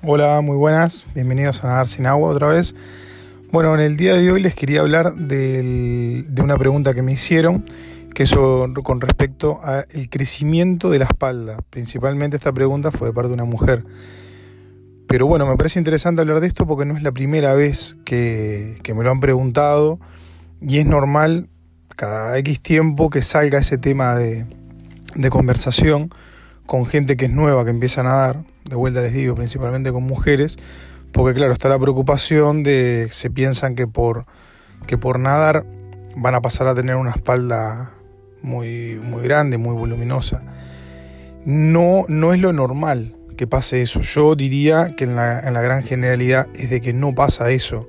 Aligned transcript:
Hola, 0.00 0.40
muy 0.42 0.54
buenas, 0.54 1.06
bienvenidos 1.12 1.64
a 1.64 1.66
Nadar 1.66 1.88
sin 1.88 2.06
Agua 2.06 2.30
otra 2.30 2.46
vez. 2.46 2.72
Bueno, 3.50 3.74
en 3.74 3.80
el 3.80 3.96
día 3.96 4.14
de 4.14 4.30
hoy 4.30 4.40
les 4.40 4.54
quería 4.54 4.82
hablar 4.82 5.16
de 5.16 6.24
una 6.40 6.56
pregunta 6.56 6.94
que 6.94 7.02
me 7.02 7.10
hicieron, 7.10 7.64
que 8.14 8.22
es 8.22 8.32
con 8.32 9.00
respecto 9.00 9.58
al 9.60 9.86
crecimiento 10.08 10.88
de 10.88 11.00
la 11.00 11.06
espalda. 11.06 11.58
Principalmente 11.68 12.36
esta 12.36 12.52
pregunta 12.52 12.92
fue 12.92 13.08
de 13.08 13.12
parte 13.12 13.26
de 13.26 13.34
una 13.34 13.44
mujer. 13.44 13.84
Pero 15.08 15.26
bueno, 15.26 15.46
me 15.46 15.56
parece 15.56 15.80
interesante 15.80 16.20
hablar 16.20 16.38
de 16.38 16.46
esto 16.46 16.64
porque 16.64 16.84
no 16.84 16.96
es 16.96 17.02
la 17.02 17.10
primera 17.10 17.54
vez 17.54 17.96
que, 18.04 18.80
me 18.94 19.02
lo 19.02 19.10
han 19.10 19.18
preguntado 19.18 19.98
y 20.60 20.78
es 20.78 20.86
normal 20.86 21.48
cada 21.96 22.38
X 22.38 22.60
tiempo 22.60 23.10
que 23.10 23.22
salga 23.22 23.58
ese 23.58 23.78
tema 23.78 24.14
de, 24.14 24.46
de 25.16 25.28
conversación 25.28 26.10
con 26.66 26.86
gente 26.86 27.16
que 27.16 27.24
es 27.24 27.32
nueva, 27.32 27.64
que 27.64 27.70
empieza 27.70 28.02
a 28.02 28.04
nadar, 28.04 28.44
de 28.68 28.76
vuelta 28.76 29.00
les 29.00 29.12
digo, 29.12 29.34
principalmente 29.34 29.92
con 29.92 30.02
mujeres, 30.02 30.58
porque 31.12 31.34
claro, 31.34 31.52
está 31.52 31.68
la 31.68 31.78
preocupación 31.78 32.62
de 32.62 33.08
se 33.10 33.30
piensan 33.30 33.74
que 33.74 33.86
por, 33.86 34.24
que 34.86 34.98
por 34.98 35.18
nadar 35.18 35.64
van 36.16 36.34
a 36.34 36.40
pasar 36.40 36.66
a 36.66 36.74
tener 36.74 36.96
una 36.96 37.10
espalda 37.10 37.92
muy, 38.42 38.96
muy 38.96 39.22
grande, 39.22 39.58
muy 39.58 39.74
voluminosa. 39.74 40.42
No, 41.44 42.04
no 42.08 42.34
es 42.34 42.40
lo 42.40 42.52
normal 42.52 43.16
que 43.36 43.46
pase 43.46 43.80
eso. 43.80 44.00
Yo 44.00 44.34
diría 44.34 44.94
que 44.96 45.04
en 45.04 45.16
la, 45.16 45.40
en 45.40 45.54
la 45.54 45.62
gran 45.62 45.82
generalidad 45.82 46.48
es 46.54 46.70
de 46.70 46.80
que 46.80 46.92
no 46.92 47.14
pasa 47.14 47.50
eso. 47.50 47.88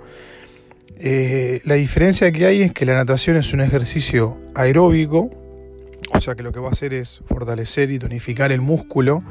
Eh, 1.01 1.61
la 1.65 1.75
diferencia 1.75 2.31
que 2.31 2.45
hay 2.45 2.61
es 2.61 2.73
que 2.73 2.85
la 2.85 2.93
natación 2.93 3.37
es 3.37 3.53
un 3.53 3.61
ejercicio 3.61 4.37
aeróbico, 4.53 5.29
o 6.13 6.21
sea 6.21 6.35
que 6.35 6.43
lo 6.43 6.51
que 6.51 6.59
va 6.59 6.69
a 6.69 6.71
hacer 6.71 6.93
es 6.93 7.21
fortalecer 7.25 7.89
y 7.91 7.99
tonificar 7.99 8.51
el 8.51 8.59
músculo, 8.59 9.23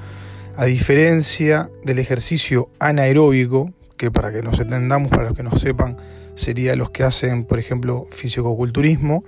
a 0.59 0.65
diferencia 0.65 1.71
del 1.85 2.01
ejercicio 2.01 2.69
anaeróbico, 2.81 3.73
que 3.97 4.11
para 4.11 4.33
que 4.33 4.43
nos 4.43 4.59
entendamos, 4.59 5.09
para 5.09 5.23
los 5.23 5.35
que 5.37 5.45
no 5.45 5.57
sepan, 5.57 5.97
sería 6.35 6.75
los 6.75 6.91
que 6.91 7.05
hacen, 7.05 7.45
por 7.45 7.61
ejemplo, 7.61 8.09
fisicoculturismo, 8.11 9.23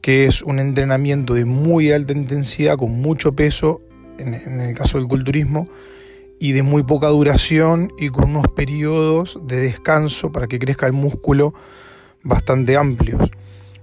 que 0.00 0.26
es 0.26 0.42
un 0.42 0.58
entrenamiento 0.58 1.34
de 1.34 1.44
muy 1.44 1.92
alta 1.92 2.12
intensidad, 2.12 2.76
con 2.76 2.90
mucho 2.90 3.34
peso, 3.34 3.82
en, 4.18 4.34
en 4.34 4.60
el 4.60 4.74
caso 4.74 4.98
del 4.98 5.06
culturismo, 5.06 5.68
y 6.40 6.50
de 6.50 6.64
muy 6.64 6.82
poca 6.82 7.06
duración 7.06 7.92
y 7.96 8.08
con 8.08 8.30
unos 8.30 8.48
periodos 8.48 9.38
de 9.46 9.60
descanso 9.60 10.32
para 10.32 10.48
que 10.48 10.58
crezca 10.58 10.86
el 10.86 10.92
músculo 10.92 11.54
bastante 12.24 12.76
amplios. 12.76 13.30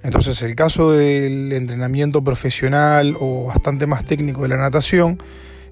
Entonces 0.04 0.42
el 0.42 0.56
caso 0.56 0.92
del 0.92 1.54
entrenamiento 1.54 2.22
profesional 2.22 3.16
o 3.18 3.46
bastante 3.46 3.88
más 3.88 4.04
técnico 4.04 4.42
de 4.42 4.50
la 4.50 4.58
natación 4.58 5.22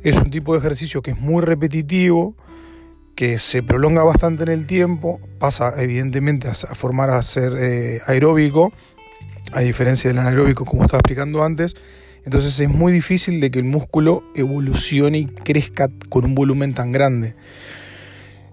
es 0.03 0.17
un 0.17 0.29
tipo 0.29 0.53
de 0.53 0.59
ejercicio 0.59 1.01
que 1.01 1.11
es 1.11 1.19
muy 1.19 1.43
repetitivo, 1.43 2.35
que 3.15 3.37
se 3.37 3.63
prolonga 3.63 4.03
bastante 4.03 4.43
en 4.43 4.49
el 4.49 4.67
tiempo, 4.67 5.19
pasa 5.39 5.73
evidentemente 5.81 6.47
a 6.47 6.53
formar 6.53 7.09
a 7.09 7.21
ser 7.23 7.55
eh, 7.57 8.01
aeróbico, 8.05 8.73
a 9.51 9.61
diferencia 9.61 10.09
del 10.09 10.19
anaeróbico 10.19 10.65
como 10.65 10.83
estaba 10.83 10.99
explicando 10.99 11.43
antes, 11.43 11.75
entonces 12.25 12.59
es 12.59 12.69
muy 12.69 12.91
difícil 12.91 13.39
de 13.39 13.51
que 13.51 13.59
el 13.59 13.65
músculo 13.65 14.23
evolucione 14.35 15.19
y 15.19 15.25
crezca 15.25 15.89
con 16.09 16.25
un 16.25 16.35
volumen 16.35 16.73
tan 16.73 16.91
grande. 16.91 17.35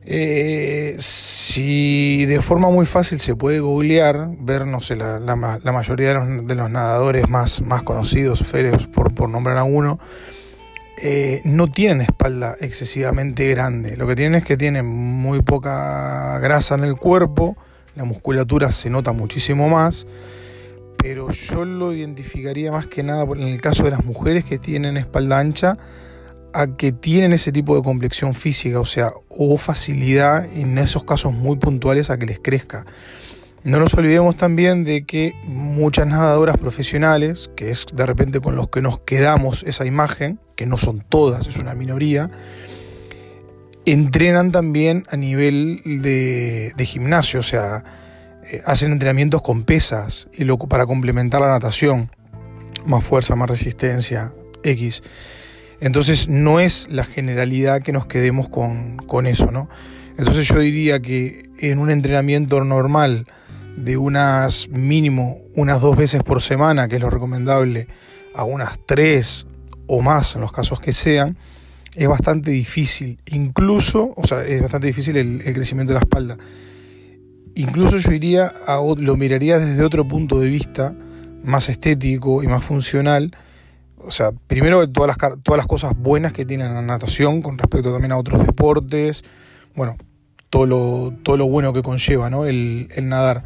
Eh, 0.04 0.96
si 0.98 2.24
de 2.26 2.40
forma 2.40 2.70
muy 2.70 2.86
fácil 2.86 3.20
se 3.20 3.36
puede 3.36 3.60
googlear, 3.60 4.30
ver, 4.40 4.66
no 4.66 4.80
sé, 4.80 4.96
la, 4.96 5.20
mayoría 5.36 6.14
de 6.14 6.54
los, 6.54 6.70
nadadores 6.70 7.28
más, 7.28 7.60
más 7.60 7.82
conocidos, 7.82 8.42
por, 8.92 9.14
por 9.14 9.28
nombrar 9.28 9.58
a 9.58 9.64
uno, 9.64 10.00
eh, 10.98 11.40
no 11.44 11.70
tienen 11.70 12.00
espalda 12.02 12.56
excesivamente 12.60 13.48
grande. 13.48 13.96
Lo 13.96 14.06
que 14.06 14.14
tienen 14.16 14.36
es 14.36 14.44
que 14.44 14.56
tienen 14.56 14.86
muy 14.86 15.42
poca 15.42 16.38
grasa 16.40 16.74
en 16.74 16.84
el 16.84 16.96
cuerpo, 16.96 17.56
la 17.96 18.04
musculatura 18.04 18.70
se 18.72 18.90
nota 18.90 19.12
muchísimo 19.12 19.68
más, 19.68 20.06
pero 20.98 21.30
yo 21.30 21.64
lo 21.64 21.92
identificaría 21.92 22.70
más 22.70 22.86
que 22.86 23.02
nada 23.02 23.24
en 23.24 23.42
el 23.42 23.60
caso 23.60 23.84
de 23.84 23.90
las 23.90 24.04
mujeres 24.04 24.44
que 24.44 24.58
tienen 24.58 24.96
espalda 24.96 25.38
ancha, 25.38 25.78
a 26.52 26.76
que 26.76 26.92
tienen 26.92 27.32
ese 27.32 27.52
tipo 27.52 27.76
de 27.76 27.82
complexión 27.82 28.34
física, 28.34 28.80
o 28.80 28.86
sea, 28.86 29.12
o 29.28 29.56
facilidad 29.56 30.44
en 30.52 30.78
esos 30.78 31.04
casos 31.04 31.32
muy 31.32 31.56
puntuales 31.56 32.10
a 32.10 32.18
que 32.18 32.26
les 32.26 32.40
crezca. 32.40 32.84
No 33.62 33.78
nos 33.78 33.92
olvidemos 33.94 34.36
también 34.38 34.84
de 34.84 35.04
que 35.04 35.34
muchas 35.46 36.06
nadadoras 36.06 36.56
profesionales, 36.56 37.50
que 37.56 37.70
es 37.70 37.86
de 37.92 38.06
repente 38.06 38.40
con 38.40 38.56
los 38.56 38.68
que 38.68 38.80
nos 38.80 39.00
quedamos 39.00 39.64
esa 39.64 39.84
imagen, 39.84 40.40
que 40.56 40.64
no 40.64 40.78
son 40.78 41.04
todas, 41.06 41.46
es 41.46 41.58
una 41.58 41.74
minoría, 41.74 42.30
entrenan 43.84 44.50
también 44.50 45.04
a 45.10 45.16
nivel 45.16 45.82
de, 45.84 46.84
gimnasio, 46.86 47.40
o 47.40 47.42
sea, 47.42 47.84
eh, 48.44 48.62
hacen 48.64 48.92
entrenamientos 48.92 49.42
con 49.42 49.64
pesas 49.64 50.28
y 50.32 50.44
lo, 50.44 50.58
para 50.58 50.86
complementar 50.86 51.42
la 51.42 51.48
natación, 51.48 52.10
más 52.86 53.04
fuerza, 53.04 53.36
más 53.36 53.50
resistencia, 53.50 54.32
X. 54.62 55.02
Entonces 55.80 56.28
no 56.28 56.60
es 56.60 56.88
la 56.90 57.04
generalidad 57.04 57.82
que 57.82 57.92
nos 57.92 58.06
quedemos 58.06 58.48
con, 58.48 59.26
eso, 59.26 59.50
¿no? 59.50 59.68
Entonces 60.18 60.48
yo 60.48 60.58
diría 60.58 61.00
que 61.00 61.48
en 61.58 61.78
un 61.78 61.90
entrenamiento 61.90 62.62
normal 62.64 63.26
de 63.76 63.96
unas 63.96 64.68
mínimo 64.68 65.38
unas 65.54 65.80
dos 65.80 65.96
veces 65.96 66.22
por 66.22 66.42
semana, 66.42 66.88
que 66.88 66.96
es 66.96 67.02
lo 67.02 67.10
recomendable, 67.10 67.88
a 68.34 68.44
unas 68.44 68.78
tres 68.86 69.46
o 69.86 70.02
más 70.02 70.34
en 70.34 70.42
los 70.42 70.52
casos 70.52 70.80
que 70.80 70.92
sean, 70.92 71.36
es 71.94 72.08
bastante 72.08 72.50
difícil. 72.50 73.18
Incluso, 73.26 74.12
o 74.16 74.26
sea, 74.26 74.44
es 74.44 74.60
bastante 74.60 74.86
difícil 74.86 75.16
el, 75.16 75.42
crecimiento 75.54 75.92
de 75.92 75.98
la 75.98 76.04
espalda. 76.04 76.36
Incluso 77.54 77.96
yo 77.98 78.12
iría 78.12 78.52
a, 78.66 78.80
lo 78.96 79.16
miraría 79.16 79.58
desde 79.58 79.82
otro 79.82 80.06
punto 80.06 80.38
de 80.38 80.48
vista, 80.48 80.94
más 81.42 81.68
estético 81.68 82.42
y 82.42 82.46
más 82.46 82.62
funcional, 82.62 83.36
o 84.02 84.10
sea, 84.10 84.32
primero 84.32 84.88
todas 84.88 85.08
las, 85.08 85.42
todas 85.42 85.58
las 85.58 85.66
cosas 85.66 85.92
buenas 85.96 86.32
que 86.32 86.46
tiene 86.46 86.64
la 86.64 86.82
natación 86.82 87.42
con 87.42 87.58
respecto 87.58 87.92
también 87.92 88.12
a 88.12 88.18
otros 88.18 88.46
deportes, 88.46 89.24
bueno, 89.74 89.96
todo 90.50 90.66
lo, 90.66 91.14
todo 91.22 91.36
lo 91.36 91.48
bueno 91.48 91.72
que 91.72 91.82
conlleva 91.82 92.28
¿no? 92.28 92.44
el, 92.44 92.88
nadar. 93.02 93.44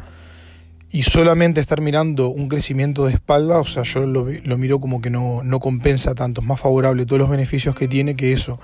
Y 0.91 1.03
solamente 1.03 1.61
estar 1.61 1.81
mirando 1.81 2.29
un 2.29 2.47
crecimiento 2.47 3.05
de 3.05 3.13
espalda, 3.13 3.59
o 3.59 3.65
sea, 3.65 3.83
yo 3.83 4.05
lo, 4.05 4.27
lo 4.43 4.57
miro 4.57 4.79
como 4.79 5.01
que 5.01 5.09
no, 5.09 5.43
no, 5.43 5.59
compensa 5.59 6.15
tanto, 6.15 6.41
es 6.41 6.47
más 6.47 6.59
favorable 6.59 7.05
todos 7.05 7.19
los 7.19 7.29
beneficios 7.29 7.75
que 7.75 7.87
tiene 7.87 8.15
que 8.15 8.33
eso. 8.33 8.59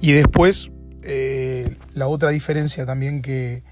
Y 0.00 0.12
después, 0.12 0.70
eh, 1.02 1.76
la 1.94 2.08
otra 2.08 2.30
diferencia 2.30 2.86
también 2.86 3.22
que, 3.22 3.62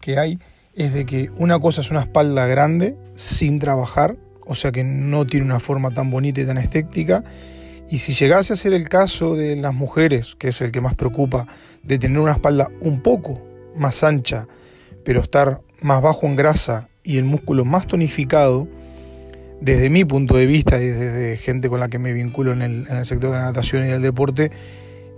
que 0.00 0.18
hay 0.18 0.38
es 0.74 0.94
de 0.94 1.04
que 1.04 1.30
una 1.36 1.58
cosa 1.58 1.80
es 1.80 1.90
una 1.90 2.00
espalda 2.00 2.46
grande 2.46 2.96
sin 3.14 3.58
trabajar 3.58 4.16
o 4.50 4.56
sea 4.56 4.72
que 4.72 4.82
no 4.82 5.26
tiene 5.28 5.46
una 5.46 5.60
forma 5.60 5.92
tan 5.92 6.10
bonita 6.10 6.40
y 6.40 6.44
tan 6.44 6.58
estética. 6.58 7.22
Y 7.90 7.98
si 7.98 8.14
llegase 8.14 8.52
a 8.52 8.56
ser 8.56 8.72
el 8.72 8.88
caso 8.88 9.34
de 9.34 9.56
las 9.56 9.74
mujeres, 9.74 10.36
que 10.38 10.48
es 10.48 10.60
el 10.60 10.70
que 10.70 10.80
más 10.80 10.94
preocupa, 10.94 11.48
de 11.82 11.98
tener 11.98 12.20
una 12.20 12.32
espalda 12.32 12.68
un 12.80 13.02
poco 13.02 13.42
más 13.76 14.04
ancha, 14.04 14.46
pero 15.04 15.20
estar 15.20 15.60
más 15.82 16.00
bajo 16.00 16.26
en 16.26 16.36
grasa 16.36 16.88
y 17.02 17.18
el 17.18 17.24
músculo 17.24 17.64
más 17.64 17.88
tonificado, 17.88 18.68
desde 19.60 19.90
mi 19.90 20.04
punto 20.04 20.36
de 20.36 20.46
vista 20.46 20.80
y 20.80 20.86
desde 20.86 21.36
gente 21.36 21.68
con 21.68 21.80
la 21.80 21.88
que 21.88 21.98
me 21.98 22.12
vinculo 22.12 22.52
en 22.52 22.62
el, 22.62 23.04
sector 23.04 23.30
de 23.30 23.38
la 23.38 23.44
natación 23.46 23.84
y 23.84 23.88
del 23.88 24.02
deporte, 24.02 24.52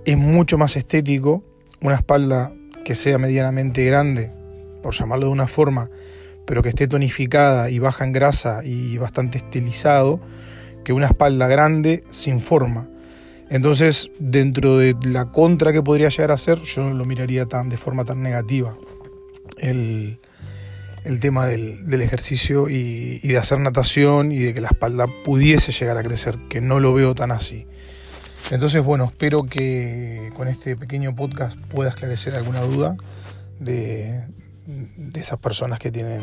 es 0.07 0.17
mucho 0.17 0.57
más 0.57 0.77
estético 0.77 1.45
una 1.83 1.97
espalda 1.97 2.53
que 2.85 2.95
sea 2.95 3.19
medianamente 3.19 3.85
grande, 3.85 4.31
por 4.83 4.95
llamarlo 4.95 5.27
de 5.27 5.33
una 5.33 5.47
forma, 5.47 5.91
pero 6.47 6.63
que 6.63 6.71
esté 6.71 6.89
tonificada 6.89 7.69
y 7.69 7.79
baja 7.79 8.05
en 8.05 8.13
grasa 8.13 8.65
y 8.65 8.97
bastante 8.97 9.39
estilizado, 9.39 10.21
que 10.85 10.93
una 10.93 11.07
espalda 11.07 11.49
grande 11.49 12.05
sin 12.11 12.41
forma. 12.41 12.89
Entonces, 13.51 14.11
dentro 14.19 14.79
de 14.79 14.97
la 15.03 15.27
contra 15.27 15.73
que 15.73 15.83
podría 15.83 16.09
llegar 16.09 16.31
a 16.31 16.39
ser, 16.39 16.61
yo 16.63 16.83
no 16.83 16.95
lo 16.95 17.05
miraría 17.05 17.47
tan, 17.47 17.69
de 17.69 17.77
forma 17.77 18.05
tan 18.05 18.23
negativa. 18.23 18.77
El, 19.59 20.19
tema 21.21 21.47
del, 21.47 22.01
ejercicio 22.01 22.69
y, 22.69 23.21
y, 23.23 23.29
de 23.29 23.39
hacer 23.39 23.59
natación 23.59 24.33
y 24.33 24.39
de 24.39 24.55
que 24.55 24.61
la 24.61 24.69
espalda 24.69 25.07
pudiese 25.25 25.73
llegar 25.73 25.99
a 25.99 26.03
crecer, 26.03 26.39
que 26.49 26.61
no 26.61 26.81
lo 26.81 26.95
veo 26.95 27.15
tan 27.15 27.31
así. 27.31 27.67
Entonces, 28.51 28.83
bueno, 28.83 29.05
espero 29.05 29.45
que 29.45 30.31
con 30.35 30.49
este 30.49 30.77
pequeño 30.77 31.15
podcast 31.15 31.59
pueda 31.59 31.91
esclarecer 31.91 32.35
alguna 32.35 32.61
duda 32.61 32.97
de, 33.61 34.25
de 34.67 35.21
esas 35.21 35.39
personas 35.39 35.79
que 35.79 35.91
tienen 35.91 36.23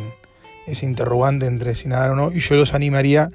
ese 0.67 0.85
interrogante 0.85 1.45
entre 1.45 1.75
si 1.75 1.87
nadar 1.87 2.11
o 2.11 2.15
no, 2.15 2.31
y 2.31 2.39
yo 2.39 2.55
los 2.55 2.73
animaría 2.73 3.31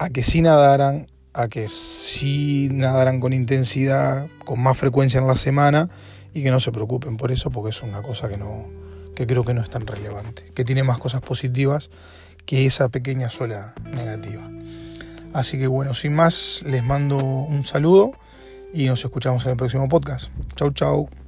a 0.00 0.08
que 0.08 0.22
sí 0.22 0.40
nadaran, 0.40 1.08
a 1.34 1.48
que 1.48 1.68
sí 1.68 2.70
nadaran 2.72 3.20
con 3.20 3.34
intensidad, 3.34 4.28
con 4.46 4.58
más 4.58 4.78
frecuencia 4.78 5.20
en 5.20 5.26
la 5.26 5.36
semana, 5.36 5.90
y 6.32 6.42
que 6.42 6.50
no 6.50 6.58
se 6.58 6.72
preocupen 6.72 7.18
por 7.18 7.30
eso, 7.30 7.50
porque 7.50 7.68
es 7.68 7.82
una 7.82 8.00
cosa 8.00 8.30
que 8.30 8.38
no, 8.38 8.66
que 9.14 9.26
creo 9.26 9.44
que 9.44 9.52
no 9.52 9.60
es 9.60 9.68
tan 9.68 9.86
relevante, 9.86 10.52
que 10.54 10.64
tiene 10.64 10.84
más 10.84 10.96
cosas 10.96 11.20
positivas 11.20 11.90
que 12.46 12.64
esa 12.64 12.88
pequeña 12.88 13.28
sola 13.28 13.74
negativa. 13.92 14.50
Así 15.34 15.58
que 15.58 15.66
bueno, 15.66 15.92
sin 15.92 16.14
más, 16.14 16.64
les 16.66 16.82
mando 16.82 17.18
un 17.18 17.62
saludo 17.62 18.12
y 18.72 18.86
nos 18.86 19.04
escuchamos 19.04 19.44
en 19.44 19.50
el 19.50 19.56
próximo 19.58 19.86
podcast. 19.86 20.32
Chau, 20.56 20.72
chau. 20.72 21.19